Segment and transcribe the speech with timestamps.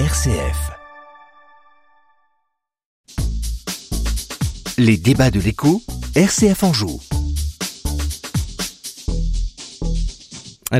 [0.00, 0.72] RCF.
[4.76, 5.82] Les débats de l'écho,
[6.16, 6.72] RCF en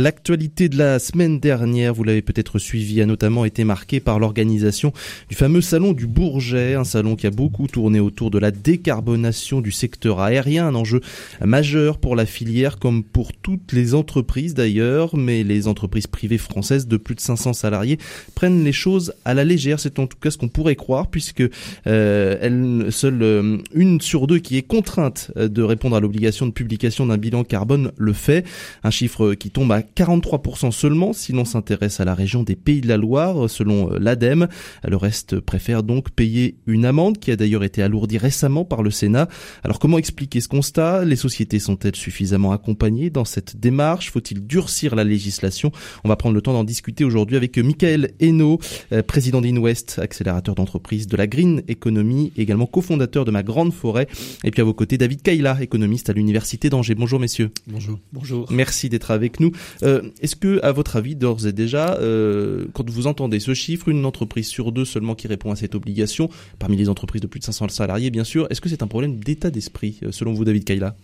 [0.01, 4.93] L'actualité de la semaine dernière, vous l'avez peut-être suivi, a notamment été marquée par l'organisation
[5.29, 9.61] du fameux salon du Bourget, un salon qui a beaucoup tourné autour de la décarbonation
[9.61, 11.01] du secteur aérien, un enjeu
[11.45, 16.89] majeur pour la filière comme pour toutes les entreprises d'ailleurs, mais les entreprises privées françaises
[16.89, 17.99] de plus de 500 salariés
[18.35, 21.45] prennent les choses à la légère, c'est en tout cas ce qu'on pourrait croire puisque
[21.87, 26.53] euh, elle, seule euh, une sur deux qui est contrainte de répondre à l'obligation de
[26.53, 28.45] publication d'un bilan carbone le fait,
[28.83, 32.81] un chiffre qui tombe à 43% seulement si l'on s'intéresse à la région des Pays
[32.81, 34.49] de la Loire, selon euh, l'ADEME.
[34.87, 38.91] Le reste préfère donc payer une amende qui a d'ailleurs été alourdie récemment par le
[38.91, 39.29] Sénat.
[39.63, 41.05] Alors comment expliquer ce constat?
[41.05, 44.11] Les sociétés sont-elles suffisamment accompagnées dans cette démarche?
[44.11, 45.73] Faut-il durcir la législation?
[46.05, 48.59] On va prendre le temps d'en discuter aujourd'hui avec Michael Hainaut,
[48.93, 54.07] euh, président d'Inwest, accélérateur d'entreprise de la Green Economy, également cofondateur de Ma Grande Forêt.
[54.45, 56.95] Et puis à vos côtés, David Kaila, économiste à l'Université d'Angers.
[56.95, 57.51] Bonjour messieurs.
[57.67, 57.99] Bonjour.
[58.13, 58.47] Bonjour.
[58.51, 59.53] Merci d'être avec nous.
[59.83, 63.89] Euh, est-ce que, à votre avis, d'ores et déjà, euh, quand vous entendez ce chiffre,
[63.89, 67.41] une entreprise sur deux seulement qui répond à cette obligation, parmi les entreprises de plus
[67.41, 70.45] de 500 salariés, bien sûr, est-ce que c'est un problème d'état d'esprit, euh, selon vous,
[70.45, 70.97] David Kaila?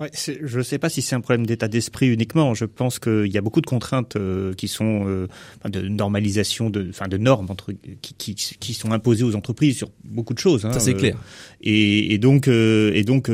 [0.00, 2.54] Ouais, je ne sais pas si c'est un problème d'état d'esprit uniquement.
[2.54, 5.26] Je pense qu'il y a beaucoup de contraintes euh, qui sont euh,
[5.68, 9.90] de normalisation, de, enfin de normes entre, qui, qui, qui, sont imposées aux entreprises sur
[10.04, 10.64] beaucoup de choses.
[10.64, 11.16] Hein, Ça c'est clair.
[11.16, 13.30] Euh, et, et, donc, euh, et donc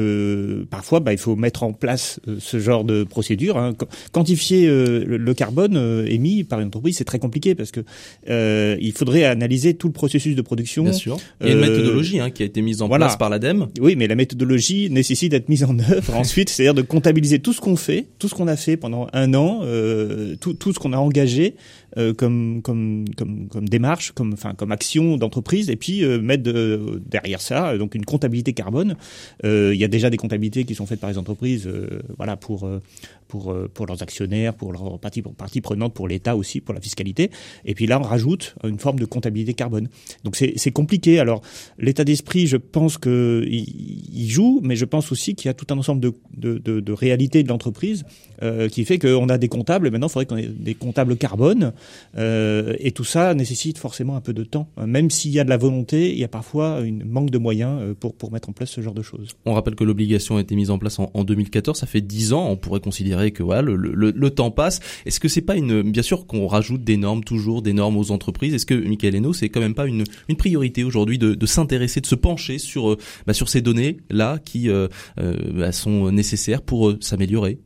[0.69, 3.59] parfois, bah, il faut mettre en place ce genre de procédure.
[3.59, 3.75] Hein.
[4.11, 7.85] Quantifier le carbone émis par une entreprise, c'est très compliqué parce que
[8.27, 10.83] il faudrait analyser tout le processus de production.
[10.83, 11.17] Bien sûr.
[11.41, 13.69] Il y a une méthodologie hein, qui a été mise en place par l'ADEME.
[13.81, 17.61] Oui, mais la méthodologie nécessite d'être mise en œuvre ensuite c'est-à-dire de comptabiliser tout ce
[17.61, 20.95] qu'on fait, tout ce qu'on a fait pendant un an, euh, tout, tout ce qu'on
[20.95, 21.55] a engagé
[21.99, 26.51] euh, comme, comme, comme, comme démarche, comme, enfin, comme action d'entreprise, et puis euh, mettre
[27.07, 28.97] derrière ça donc une comptabilité carbone.
[29.45, 31.69] Euh, il y a déjà des comptabilités qui sont faites par les entreprises,
[32.17, 32.69] voilà, pour
[33.29, 37.31] pour pour leurs actionnaires, pour leurs parties parties prenantes, pour l'État aussi, pour la fiscalité.
[37.65, 39.89] Et puis là, on rajoute une forme de comptabilité carbone.
[40.25, 41.19] Donc c'est compliqué.
[41.19, 41.43] Alors
[41.79, 45.67] l'état d'esprit, je pense que il, joue, mais je pense aussi qu'il y a tout
[45.73, 48.05] un ensemble de, de, de, de réalités de l'entreprise
[48.43, 49.91] euh, qui fait qu'on a des comptables.
[49.91, 51.73] Maintenant, il faudrait qu'on ait des comptables carbone.
[52.19, 54.69] Euh, et tout ça nécessite forcément un peu de temps.
[54.85, 57.79] Même s'il y a de la volonté, il y a parfois un manque de moyens
[57.81, 59.37] euh, pour, pour mettre en place ce genre de choses.
[59.45, 61.79] On rappelle que l'obligation a été mise en place en, en 2014.
[61.79, 62.49] Ça fait 10 ans.
[62.49, 64.81] On pourrait considérer que voilà, le, le, le temps passe.
[65.05, 65.83] Est-ce que c'est pas une...
[65.83, 68.55] Bien sûr qu'on rajoute des normes, toujours des normes aux entreprises.
[68.55, 72.01] Est-ce que, Michael Hainaut, c'est quand même pas une, une priorité aujourd'hui de, de s'intéresser,
[72.01, 74.69] de se pencher sur, euh, bah, sur ces données-là qui
[75.17, 77.59] bah, sont nécessaires pour s'améliorer?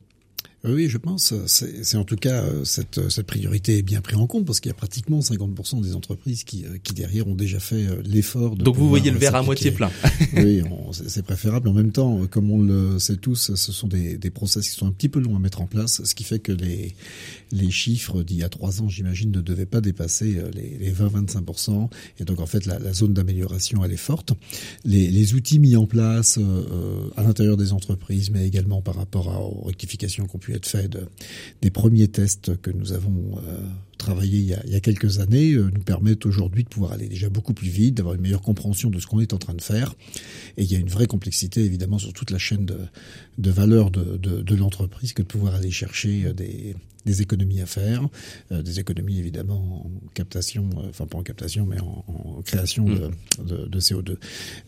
[0.63, 1.33] Oui, je pense.
[1.47, 4.69] C'est en tout cas euh, cette, cette priorité est bien prise en compte parce qu'il
[4.69, 8.55] y a pratiquement 50% des entreprises qui, euh, qui derrière ont déjà fait euh, l'effort.
[8.55, 9.89] Donc vous voyez le verre à moitié plein.
[10.37, 10.61] oui,
[10.91, 11.67] c'est préférable.
[11.67, 14.87] En même temps, comme on le sait tous, ce sont des, des process qui sont
[14.87, 16.93] un petit peu longs à mettre en place, ce qui fait que les,
[17.51, 21.89] les chiffres d'il y a trois ans, j'imagine, ne devaient pas dépasser les, les 20-25%.
[22.19, 24.33] Et donc en fait, la, la zone d'amélioration elle est forte.
[24.85, 29.29] Les, les, outils mis en place euh, à l'intérieur des entreprises, mais également par rapport
[29.29, 31.07] à, aux rectifications qu'on être fait de,
[31.61, 33.57] des premiers tests que nous avons euh,
[33.97, 37.53] travaillés il y, a, quelques années euh, nous permettent aujourd'hui de pouvoir aller déjà beaucoup
[37.53, 39.95] plus vite, d'avoir une meilleure compréhension de ce qu'on est en train de faire.
[40.57, 44.17] Et il y a une vraie complexité évidemment sur toute la chaîne de, valeur de,
[44.17, 46.75] de, de l'entreprise que de pouvoir aller chercher euh, des,
[47.05, 48.07] des économies à faire,
[48.51, 52.85] euh, des économies évidemment en captation, euh, enfin pas en captation, mais en, en création
[52.85, 53.45] de, mm.
[53.45, 54.17] de, de, CO2.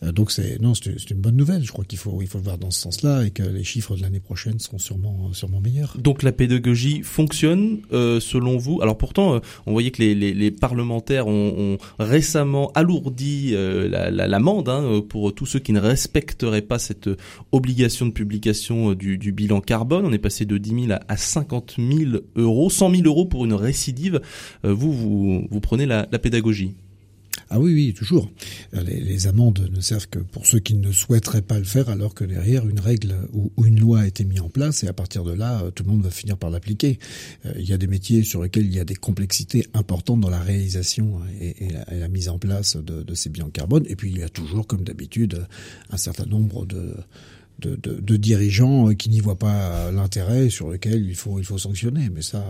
[0.02, 1.62] Euh, donc c'est non, c'est une bonne nouvelle.
[1.64, 3.96] Je crois qu'il faut il faut le voir dans ce sens-là et que les chiffres
[3.96, 5.96] de l'année prochaine seront sûrement sûrement meilleurs.
[5.98, 8.80] Donc la pédagogie fonctionne euh, selon vous?
[8.82, 14.74] Alors pourtant, on voyait que les, les, les parlementaires ont, ont, récemment alourdi l'amende la,
[14.74, 17.10] la, hein, pour tous ceux qui ne respecteraient pas cette
[17.52, 20.04] obligation de publication du, du bilan carbone.
[20.06, 23.44] On est passé de 10 000 à, à 50 000 euros, 100 000 euros pour
[23.44, 24.20] une récidive.
[24.64, 24.92] Euh, vous,
[25.50, 26.74] vous, prenez la, pédagogie.
[27.50, 28.30] Ah oui, oui, toujours.
[28.74, 32.14] Euh, les, amendes ne servent que pour ceux qui ne souhaiteraient pas le faire, alors
[32.14, 35.24] que derrière, une règle ou, une loi a été mise en place, et à partir
[35.24, 36.98] de là, euh, tout le monde va finir par l'appliquer.
[37.56, 40.40] Il y a des métiers sur lesquels il y a des complexités importantes dans la
[40.40, 44.18] réalisation et, et, la, mise en place de, de ces bilans carbone, et puis il
[44.18, 45.46] y a toujours, comme d'habitude,
[45.90, 46.94] un certain nombre de
[47.60, 51.58] de, de, de, dirigeants qui n'y voient pas l'intérêt sur lequel il faut il faut
[51.58, 52.08] sanctionner.
[52.12, 52.44] Mais ça,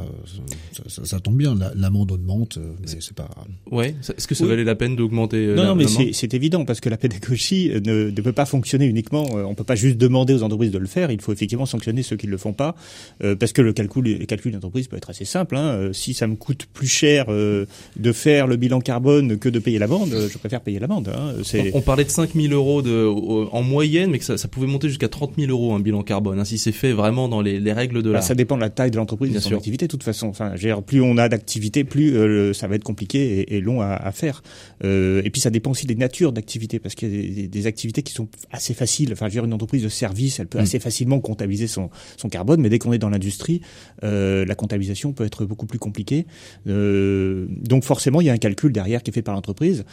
[0.72, 1.54] ça, ça, ça tombe bien.
[1.74, 3.28] L'amende augmente, mais c'est pas.
[3.70, 3.94] Ouais.
[4.16, 6.96] Est-ce que ça valait la peine d'augmenter Non, non, mais c'est évident parce que la
[6.96, 9.24] pédagogie ne, ne, peut pas fonctionner uniquement.
[9.34, 11.10] On peut pas juste demander aux entreprises de le faire.
[11.10, 12.74] Il faut effectivement sanctionner ceux qui le font pas,
[13.22, 15.56] euh, parce que le calcul, le calcul d'entreprise peut être assez simple.
[15.56, 15.90] Hein.
[15.92, 17.66] Si ça me coûte plus cher euh,
[17.96, 21.08] de faire le bilan carbone que de payer l'amende, je préfère payer l'amende.
[21.08, 21.34] Hein.
[21.74, 24.88] On, parlait de 5 000 euros de, en moyenne, mais que ça, ça pouvait monter
[24.94, 27.72] jusqu'à 30 000 euros un bilan carbone, hein, si c'est fait vraiment dans les, les
[27.72, 28.22] règles de bah, la.
[28.22, 30.28] Ça dépend de la taille de l'entreprise et de son activité, de toute façon.
[30.28, 30.54] Enfin,
[30.86, 34.12] plus on a d'activité, plus euh, ça va être compliqué et, et long à, à
[34.12, 34.42] faire.
[34.84, 37.66] Euh, et puis ça dépend aussi des natures d'activités, parce qu'il y a des, des,
[37.66, 39.12] activités qui sont assez faciles.
[39.12, 40.62] Enfin, je veux dire, une entreprise de service, elle peut mm.
[40.62, 43.60] assez facilement comptabiliser son, son carbone, mais dès qu'on est dans l'industrie,
[44.04, 46.26] euh, la comptabilisation peut être beaucoup plus compliquée.
[46.66, 49.84] Donc forcément, il y a un calcul derrière qui est fait par l'entreprise.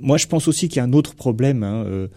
[0.00, 1.62] Moi, je pense aussi qu'il y a un autre problème.
[1.62, 2.08] Hein,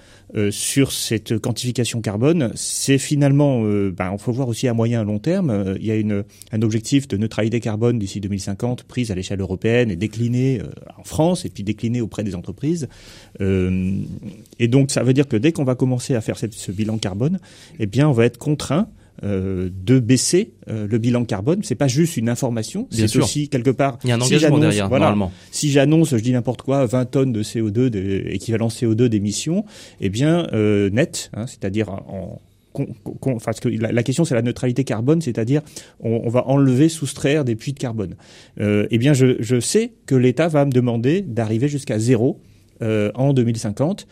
[0.52, 5.20] sur cette quantification carbone, c'est finalement, euh, ben, faut voir aussi à moyen et long
[5.20, 5.50] terme.
[5.50, 9.92] Euh, il y a un objectif de neutralité carbone d'ici 2050 prise à l'échelle européenne
[9.92, 10.62] et décliné
[10.98, 12.88] en France et puis décliné auprès des entreprises.
[13.40, 17.40] et donc, ça veut dire que dès qu'on va commencer à faire ce bilan carbone,
[17.80, 18.88] eh bien, on va être contraint
[19.24, 21.62] euh, de baisser euh, le bilan carbone.
[21.64, 23.98] C'est pas juste une information, c'est aussi quelque part.
[24.04, 25.32] Il y a un engagement derrière, normalement.
[25.52, 29.66] Si j'annonce, je dis n'importe quoi, 20 tonnes de CO2, de, équivalent CO2 d'émissions,
[30.02, 32.42] eh bien euh, net, hein, c'est-à-dire en
[33.44, 35.64] parce que la, question c'est la neutralité carbone, c'est-à-dire
[36.00, 38.16] on, on, va enlever, soustraire des puits de carbone.
[38.60, 42.40] Eh bien, je, je sais que l'État va me demander d'arriver jusqu'à zéro
[42.84, 44.06] euh, en 2050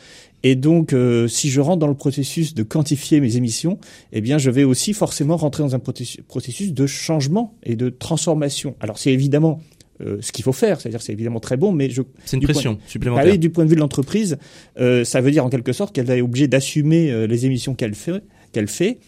[0.47, 3.79] et donc, euh, si je rentre dans le processus de quantifier mes émissions,
[4.13, 8.75] eh bien, je vais aussi forcément rentrer dans un processus de changement et de transformation.
[8.79, 9.59] Alors, c'est évidemment
[10.01, 12.77] euh, ce qu'il faut faire, c'est-à-dire c'est évidemment très bon, mais je c'est une pression
[12.85, 13.25] supplémentaire.
[13.25, 14.37] Bah du point de vue de l'entreprise,
[14.79, 18.21] euh, ça veut dire en quelque sorte qu'elle est obligée d'assumer les émissions qu'elle fait,
[18.51, 18.99] qu'elle fait,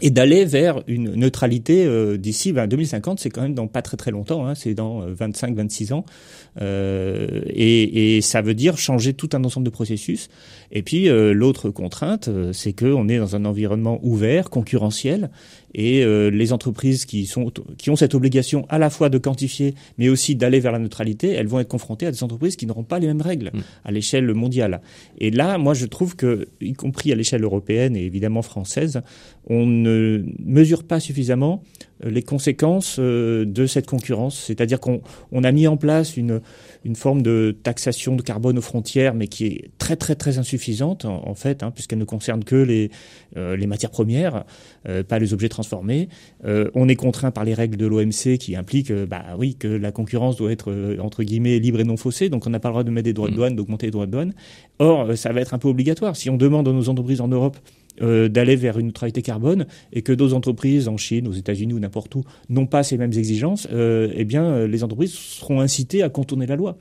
[0.00, 3.96] et d'aller vers une neutralité euh, d'ici ben, 2050, c'est quand même dans pas très
[3.96, 6.06] très longtemps, hein, c'est dans 25-26 ans,
[6.60, 10.28] euh, et, et, ça veut dire changer tout un ensemble de processus.
[10.72, 15.30] Et puis euh, l'autre contrainte, euh, c'est qu'on est dans un environnement ouvert, concurrentiel,
[15.74, 19.74] et euh, les entreprises qui sont qui ont cette obligation à la fois de quantifier,
[19.98, 22.84] mais aussi d'aller vers la neutralité, elles vont être confrontées à des entreprises qui n'auront
[22.84, 23.60] pas les mêmes règles mm.
[23.84, 24.80] à l'échelle mondiale.
[25.18, 29.02] Et là, moi, je trouve que, y compris à l'échelle européenne et évidemment française,
[29.48, 31.62] on ne mesure pas suffisamment
[32.04, 34.36] les conséquences de cette concurrence.
[34.46, 36.40] C'est-à-dire qu'on on a mis en place une
[36.84, 41.04] une forme de taxation de carbone aux frontières, mais qui est très très très insuffisante
[41.04, 42.90] en, fait, hein, puisqu'elle ne concerne que les,
[43.36, 44.44] euh, les matières premières,
[44.88, 46.08] euh, pas les objets transformés.
[46.44, 49.92] Euh, on est contraint par les règles de l'OMC qui impliquent, bah oui, que la
[49.92, 52.84] concurrence doit être entre guillemets libre et non faussée, donc on n'a pas le droit
[52.84, 53.36] de mettre des droits de mmh.
[53.36, 54.34] douane, d'augmenter les droits de douane.
[54.78, 56.16] Or, ça va être un peu obligatoire.
[56.16, 57.58] Si on demande à nos entreprises en Europe
[58.00, 61.78] euh, d'aller vers une neutralité carbone et que d'autres entreprises en Chine, aux États-Unis ou
[61.78, 66.02] n'importe où n'ont pas ces mêmes exigences, euh, eh bien, euh, les entreprises seront incitées
[66.02, 66.78] à contourner la loi.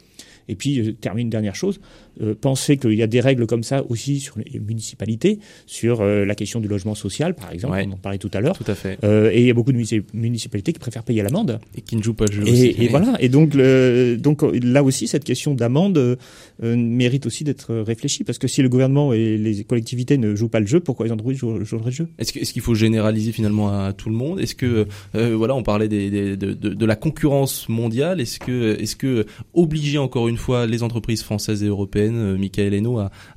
[0.47, 1.79] Et puis, je termine une dernière chose,
[2.21, 6.25] euh, penser qu'il y a des règles comme ça aussi sur les municipalités, sur euh,
[6.25, 8.57] la question du logement social, par exemple, on en parlait tout à l'heure.
[8.57, 8.97] Tout à fait.
[9.03, 9.81] Euh, et il y a beaucoup de
[10.13, 11.59] municipalités qui préfèrent payer l'amende.
[11.75, 12.75] Et qui ne jouent pas le jeu et, aussi.
[12.79, 13.15] Et voilà.
[13.19, 16.17] Et donc, le, donc là aussi, cette question d'amende euh,
[16.61, 20.59] mérite aussi d'être réfléchie, parce que si le gouvernement et les collectivités ne jouent pas
[20.59, 22.07] le jeu, pourquoi les entreprises joueraient le jeu?
[22.17, 24.39] Est-ce qu'il est qu'il faut généraliser finalement à tout le monde?
[24.41, 28.19] Est-ce que, voilà, on parlait des, des, de, de, de, la concurrence mondiale.
[28.19, 32.73] Est-ce que, est-ce que obliger encore une fois les entreprises françaises et européennes, Michael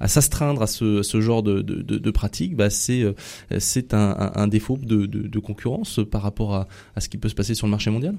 [0.00, 3.12] à, s'astreindre à ce, genre de, de, pratiques, bah c'est euh,
[3.58, 7.70] c'est un, défaut de, concurrence par rapport à ce qui peut se passer sur le
[7.70, 8.16] marché mondial.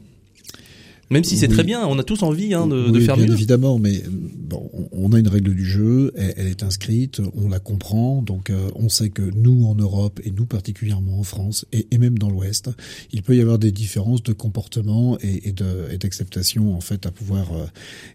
[1.09, 3.33] Même si c'est très bien, on a tous envie hein, de, de, faire bien mieux.
[3.33, 8.21] évidemment, mais bon, on a une règle du jeu, elle, est inscrite, on la comprend,
[8.23, 11.97] donc euh, on sait que nous en Europe et nous particulièrement en France et, et
[11.99, 12.71] même dans l'Ouest,
[13.11, 17.53] il peut y avoir des différences de comportement et, et d'acceptation en fait à pouvoir
[17.53, 17.65] euh,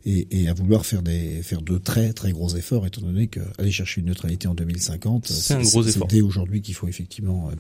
[0.05, 3.71] et, et, à vouloir faire des faire de très très gros efforts, étant donné qu'aller
[3.71, 6.09] chercher une neutralité en 2050, c'est un gros effort.
[6.09, 7.55] dès aujourd'hui qu'il faut effectivement euh,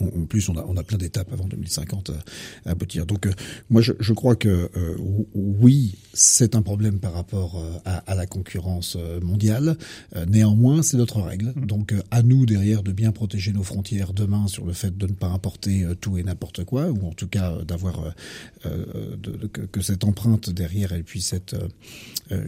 [0.00, 3.06] en plus, on a, on a plein d'étapes avant 2050 à, aboutir.
[3.06, 3.32] Donc, euh,
[3.70, 4.96] moi, je, je, crois que euh,
[5.34, 9.76] oui, c'est un problème par rapport euh, à, à, la concurrence mondiale.
[10.26, 11.52] néanmoins, c'est notre règle.
[11.54, 11.66] Mmh.
[11.66, 15.12] Donc, à nous derrière de bien protéger nos frontières demain sur le fait de ne
[15.12, 18.14] pas importer tout et n'importe quoi, ou en tout cas d'avoir
[18.64, 21.56] de, que, que, cette empreinte derrière elle puisse être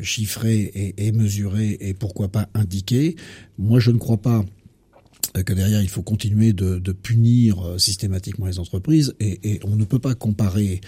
[0.02, 3.16] chiffrée et, et mesurée et pourquoi pas indiquée.
[3.58, 4.42] Moi, je ne crois pas euh,
[5.44, 9.14] que derrière il faut continuer de, de punir euh, systématiquement les entreprises.
[9.20, 10.80] Et, et, on ne peut pas comparer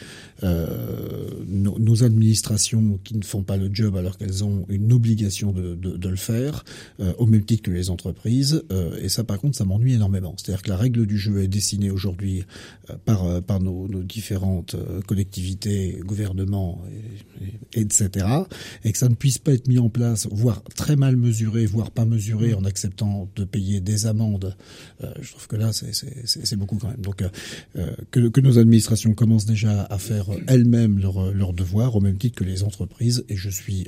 [0.42, 5.52] euh, nos, nos, administrations qui ne font pas le job alors qu'elles ont une obligation
[5.52, 6.64] de, de, de le faire
[7.00, 8.62] euh, au même titre que les entreprises.
[8.72, 10.34] Euh, et ça par contre ça m'ennuie énormément.
[10.36, 12.44] C'est-à-dire que la règle du jeu est dessinée aujourd'hui
[13.04, 14.76] par par nos, nos, différentes
[15.06, 16.82] collectivités gouvernements
[17.42, 18.26] et, et, etc
[18.84, 21.90] et que ça ne puisse pas être mis en place voire très mal mesuré voire
[21.90, 26.76] pas mesuré en acceptant de payer des amendes euh, je trouve que là, c'est beaucoup
[26.76, 27.00] quand même.
[27.00, 27.28] Donc, euh,
[27.76, 32.18] euh, que, que, nos administrations commencent déjà à faire elles-mêmes leurs leur devoirs, au même
[32.18, 33.86] titre que les entreprises, et je suis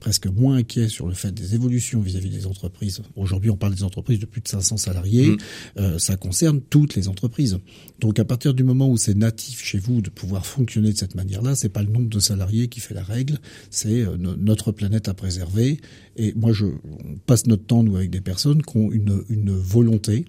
[0.00, 3.00] presque moins inquiet sur le fait des évolutions vis-à-vis des entreprises.
[3.16, 5.36] Aujourd'hui, on parle des entreprises de plus de 500 salariés.
[5.76, 5.98] Mmh.
[5.98, 7.58] ça concerne toutes les entreprises.
[8.00, 11.14] Donc, à partir du moment où c'est natif chez vous de pouvoir fonctionner de cette
[11.14, 13.38] manière-là, c'est pas le nombre de salariés qui fait la règle,
[13.70, 15.80] c'est notre planète à préserver.
[16.16, 19.54] Et moi, je on passe notre temps nous avec des personnes qui ont une, une
[19.66, 20.24] volonté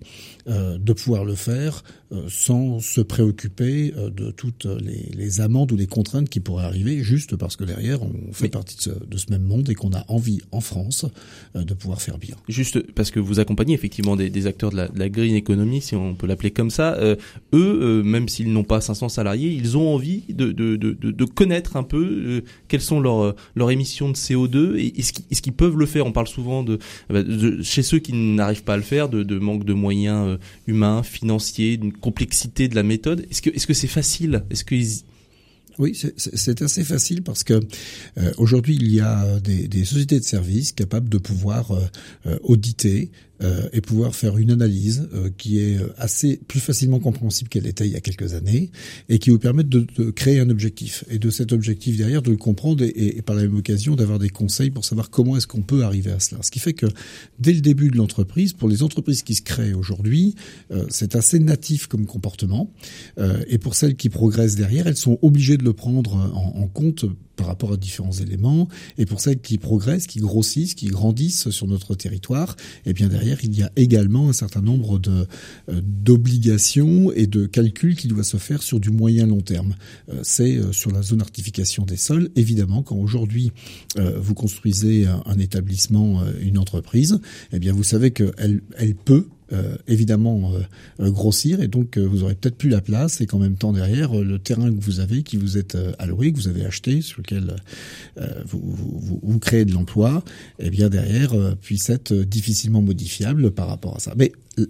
[0.50, 5.74] euh, de pouvoir le faire euh, sans se préoccuper euh, de toutes les, les, amendes
[5.74, 8.90] ou les contraintes qui pourraient arriver, juste parce que derrière on fait partie de ce,
[8.92, 11.06] de ce, même monde et qu'on a envie en France
[11.54, 12.36] de pouvoir faire bien.
[12.48, 15.82] Juste parce que vous accompagnez effectivement des, des acteurs de la, de la, green economy,
[15.82, 16.98] si on peut l'appeler comme ça,
[17.54, 22.42] eux, même s'ils n'ont pas 500 salariés, ils ont envie de, de, connaître un peu
[22.70, 26.06] quelles sont leurs, leurs émissions de CO2 et est-ce qu'ils peuvent le faire.
[26.06, 26.80] On parle souvent de,
[27.10, 30.38] de chez ceux qui n'arrivent pas à le faire, de, de manque de moyens euh,
[30.66, 33.26] humains, financiers, d'une complexité de la méthode.
[33.30, 34.44] Est-ce que est-ce que c'est facile?
[34.50, 34.76] Est-ce que
[35.80, 37.54] oui, c'est assez facile parce que
[38.18, 43.70] euh, aujourd'hui il y a des, sociétés de services capables de pouvoir euh, auditer euh,
[43.74, 47.94] et pouvoir faire une analyse euh, qui est assez plus facilement compréhensible qu'elle était il
[47.94, 48.72] y a quelques années
[49.10, 52.32] et qui vous permettre de, de, créer un objectif et de cet objectif derrière de
[52.32, 55.48] le comprendre et, et, par la même occasion d'avoir des conseils pour savoir comment est-ce
[55.48, 56.42] qu'on peut arriver à cela.
[56.44, 56.88] Ce qui fait que
[57.40, 60.36] dès le début de l'entreprise, pour les entreprises qui se créent aujourd'hui,
[60.72, 62.72] euh, c'est assez natif comme comportement
[63.20, 66.68] euh, et pour celles qui progressent derrière, elles sont obligées de le prendre en, en
[66.68, 67.06] compte
[67.38, 68.68] par rapport à différents éléments.
[68.98, 73.08] Et pour celles qui progressent, qui grossissent, qui grandissent sur notre territoire, et eh bien
[73.08, 75.28] derrière, il y a également un certain nombre de
[75.70, 79.76] euh, d'obligations et de calculs qui doivent se faire sur du moyen long terme.
[80.10, 82.30] Euh, c'est euh, sur la zone artification des sols.
[82.36, 83.52] Évidemment, quand aujourd'hui
[83.96, 87.20] vous construisez un, un établissement, une entreprise,
[87.52, 90.60] eh bien vous savez qu'elle elle peut euh, évidemment euh,
[91.00, 94.14] euh, grossir et donc vous aurez peut-être plus la place et qu'en même temps derrière
[94.14, 97.56] le terrain que vous avez, qui vous êtes alloué, que vous avez acheté, sur lequel
[98.46, 100.24] vous, vous, créez de l'emploi,
[100.60, 104.14] eh bien derrière puisse être difficilement modifiable par rapport à ça.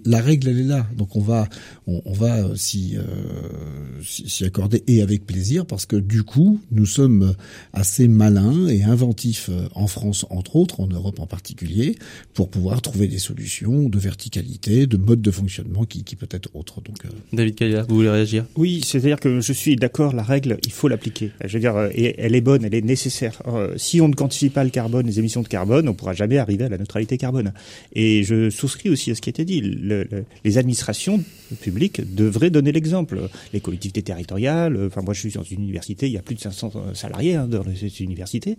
[0.04, 1.48] La règle elle est là, donc on va
[1.86, 6.86] on, on va euh, s'y euh, accorder et avec plaisir parce que du coup nous
[6.86, 7.34] sommes
[7.72, 11.96] assez malins et inventifs euh, en France entre autres, en Europe en particulier,
[12.34, 16.50] pour pouvoir trouver des solutions de verticalité, de mode de fonctionnement qui, qui peut être
[16.54, 16.82] autre.
[16.82, 17.08] Donc euh...
[17.32, 18.44] David Kaya, vous voulez réagir?
[18.56, 21.32] Oui, c'est-à-dire que je suis d'accord, la règle il faut l'appliquer.
[21.44, 23.42] Je veux dire, elle est bonne, elle est nécessaire.
[23.76, 26.64] si on ne quantifie pas le carbone, les émissions de carbone, on pourra jamais arriver
[26.64, 27.52] à la neutralité carbone.
[27.94, 31.22] Et je souscris aussi à ce qui a été dit le, le, les administrations
[31.60, 33.28] publiques devraient donner l'exemple.
[33.52, 36.34] Les collectivités territoriales, euh, enfin moi je suis dans une université, il y a plus
[36.34, 38.58] de 500 salariés hein, dans cette université.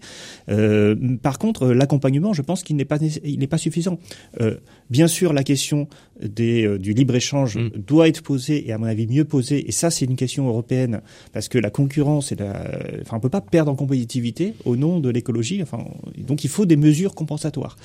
[0.49, 3.99] Euh, par contre, l'accompagnement, je pense qu'il n'est pas il n'est pas suffisant.
[4.41, 4.55] Euh,
[4.89, 5.87] bien sûr, la question
[6.21, 7.69] des, euh, du libre échange mm.
[7.87, 9.67] doit être posée et à mon avis mieux posée.
[9.67, 11.01] Et ça, c'est une question européenne
[11.33, 12.63] parce que la concurrence, est la,
[13.01, 15.61] enfin on peut pas perdre en compétitivité au nom de l'écologie.
[15.61, 15.85] Enfin,
[16.17, 17.77] donc il faut des mesures compensatoires.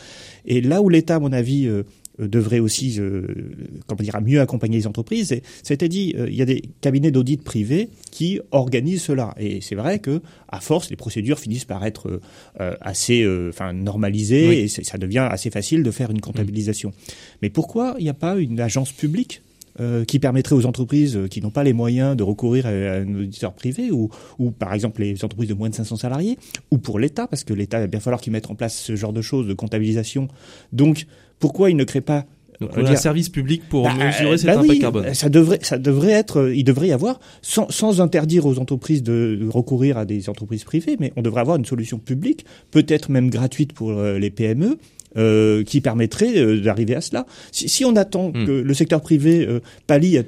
[0.46, 1.82] Et là où l'État, à mon avis euh, euh,
[2.18, 3.26] devrait aussi, euh,
[3.86, 5.34] comment dire, mieux accompagner les entreprises.
[5.62, 9.34] C'était dit, euh, il y a des cabinets d'audit privés qui organisent cela.
[9.38, 12.20] Et c'est vrai que, à force, les procédures finissent par être
[12.60, 14.54] euh, assez, enfin, normalisées oui.
[14.56, 16.90] et ça devient assez facile de faire une comptabilisation.
[16.90, 17.12] Mmh.
[17.42, 19.42] Mais pourquoi il n'y a pas une agence publique
[19.80, 23.14] euh, qui permettrait aux entreprises qui n'ont pas les moyens de recourir à, à un
[23.16, 26.38] auditeur privé ou, ou par exemple les entreprises de moins de 500 salariés
[26.70, 29.12] ou pour l'État parce que l'État va bien falloir qu'il mette en place ce genre
[29.12, 30.28] de choses de comptabilisation.
[30.72, 31.06] Donc
[31.44, 32.24] pourquoi il ne crée pas
[32.58, 35.12] donc on a un service public pour bah, mesurer cet bah impact oui, carbone.
[35.12, 39.46] Ça devrait, ça devrait être, il devrait y avoir, sans, sans interdire aux entreprises de,
[39.50, 43.74] recourir à des entreprises privées, mais on devrait avoir une solution publique, peut-être même gratuite
[43.74, 44.78] pour euh, les PME,
[45.16, 47.26] euh, qui permettrait euh, d'arriver à cela.
[47.52, 48.46] Si, si on attend mmh.
[48.46, 50.18] que le secteur privé euh, pallie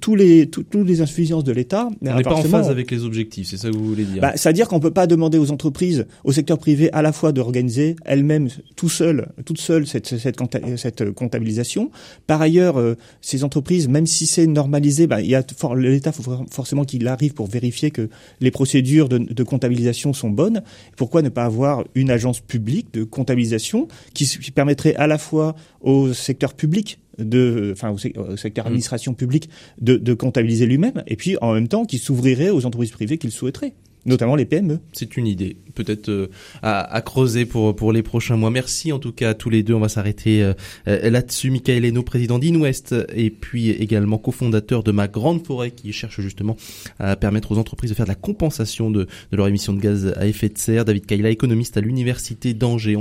[0.00, 3.48] tous les toutes les insuffisances de l'État, on n'est pas en phase avec les objectifs,
[3.48, 6.32] c'est ça que vous voulez dire bah, C'est-à-dire qu'on peut pas demander aux entreprises, au
[6.32, 10.38] secteur privé, à la fois d'organiser elles-mêmes tout seul, toute seule cette, cette,
[10.76, 11.90] cette comptabilisation.
[12.26, 16.12] Par ailleurs, euh, ces entreprises, même si c'est normalisé, bah, il y a for, l'État
[16.12, 18.08] faut forcément qu'il arrive pour vérifier que
[18.40, 20.62] les procédures de, de comptabilisation sont bonnes.
[20.96, 25.54] Pourquoi ne pas avoir une agence publique de comptabilisation qui, qui permettrait à la fois
[25.80, 27.98] au secteur public de, enfin au,
[28.36, 28.68] secteur Mm.
[28.68, 29.48] administration publique
[29.80, 33.30] de, de comptabiliser lui-même, et puis en même temps qui s'ouvrirait aux entreprises privées qu'il
[33.30, 34.80] souhaiterait, notamment les PME.
[34.92, 36.28] C'est une idée, peut-être euh,
[36.62, 38.50] à, à creuser pour pour les prochains mois.
[38.50, 39.74] Merci en tout cas à tous les deux.
[39.74, 40.54] On va s'arrêter euh,
[40.88, 41.50] euh, là-dessus.
[41.50, 46.56] Michael Eno, président d'Inwest, et puis également cofondateur de Ma Grande Forêt, qui cherche justement
[46.98, 50.12] à permettre aux entreprises de faire de la compensation de, de leur émission de gaz
[50.16, 50.84] à effet de serre.
[50.84, 52.96] David Kaila, économiste à l'université d'Angers.